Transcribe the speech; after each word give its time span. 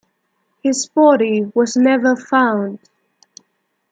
His 0.63 0.87
body 0.87 1.51
was 1.53 1.77
never 1.77 2.15
found. 2.15 2.79